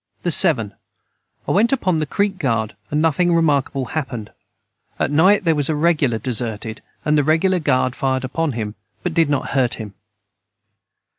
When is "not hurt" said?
9.29-9.75